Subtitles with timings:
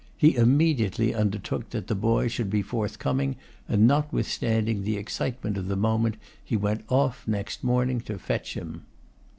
[0.17, 3.35] He immediately undertook that the boy should be forthcoming,
[3.69, 8.85] and notwithstanding the excitement of the moment, he went off next morning to fetch him.